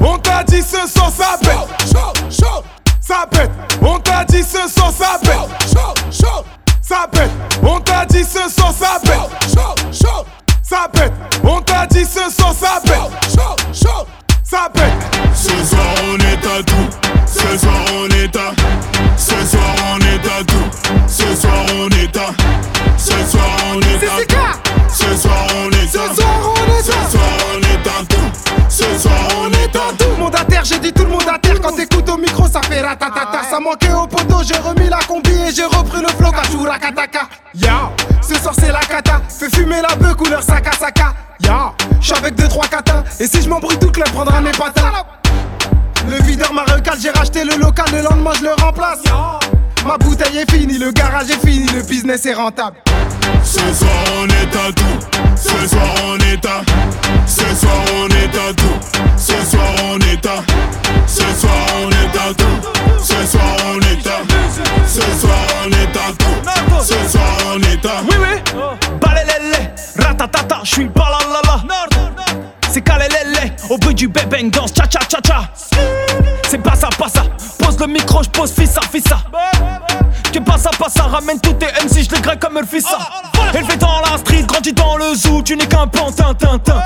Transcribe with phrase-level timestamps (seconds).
[0.00, 1.90] On t'a dit ce soir ça pète.
[3.00, 3.50] Ça pète.
[3.82, 6.12] On t'a dit ce soir ça pète.
[6.82, 7.30] Ça pète.
[7.62, 9.20] On t'a dit ce soir ça pète.
[10.62, 11.12] Ça pète.
[11.44, 13.00] On t'a dit ce soir ça pète.
[14.44, 14.92] Ça pète.
[15.34, 16.88] Ce soir on est à tout.
[17.26, 18.52] Ce soir on est à.
[19.16, 20.68] Ce soir on est à tout.
[21.06, 22.30] Ce soir on est à.
[22.96, 24.47] Ce soir on est à tout.
[29.72, 30.04] Tout.
[30.10, 31.60] Le monde à terre, j'ai dit tout le monde à terre.
[31.60, 33.42] Quand t'écoutes au micro, ça fait ratatata.
[33.50, 37.28] Ça manquait au poteau, j'ai remis la combi et j'ai repris le flow Kachura Kataka.
[37.54, 37.90] Ya,
[38.22, 39.20] ce soir c'est la kata.
[39.28, 41.14] Fais fumer la bœuf couleur saka saka.
[41.40, 43.04] Ya, j'suis avec 2-3 katas.
[43.20, 44.92] Et si je m'embrouille, tout le club prendra mes patins.
[46.08, 49.00] Le videur m'a recalé, j'ai racheté le local, le lendemain je le remplace.
[49.86, 52.76] Ma bouteille est finie, le garage est fini, le business est rentable.
[53.44, 53.90] Ce soir
[54.20, 54.98] on est à tout.
[55.36, 56.27] Ce soir on est
[61.08, 63.02] Ce soir on est à tout.
[63.02, 64.20] Ce soir on est à.
[64.86, 66.82] Ce soir on est à tout.
[66.82, 68.02] Ce soir on est à.
[68.02, 68.58] Oui, oui.
[69.00, 71.64] Balelele, ratatata, je suis le balalala.
[72.70, 75.50] C'est kalelele, au bruit du bébé danse cha cha cha cha.
[76.48, 77.22] C'est pas ça, pas ça.
[77.58, 79.18] Pose le micro, je pose fissa, fissa.
[80.32, 81.04] Que pas ça, pas ça.
[81.04, 82.98] Ramène tous tes MC, je les grève comme le fissa.
[83.54, 86.82] Élevé dans la street, grandi dans le zoo, tu n'es qu'un pantin, tintin.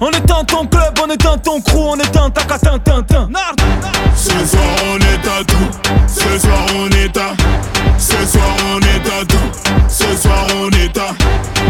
[0.00, 2.09] On éteint ton club, on éteint ton crew, on éteint
[4.14, 5.70] Ce soir on est à tout.
[6.06, 7.34] Ce soir on est à.
[7.98, 9.36] Ce soir on est à tout.
[9.88, 11.14] Ce soir on est à.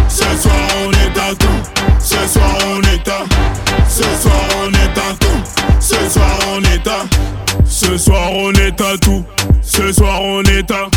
[0.08, 1.46] Ce soir on est à tout.
[2.00, 3.24] Ce soir on est à.
[3.88, 4.34] Ce soir
[4.64, 5.40] on est à tout.
[5.80, 7.04] Ce soir on est à.
[7.64, 9.24] Ce soir on est à tout.
[9.62, 10.88] Ce soir on est à.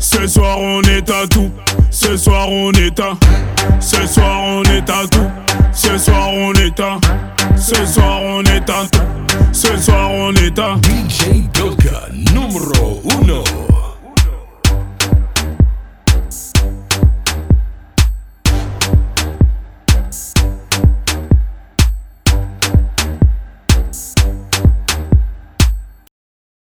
[0.00, 1.50] Ce soir on est à tout.
[1.90, 3.12] Ce soir on est à.
[3.80, 5.17] Ce soir on est à tout.
[7.68, 8.72] Ce soir on est tout.
[9.52, 10.56] Ce soir on est.
[10.56, 12.97] DJ Doka, numero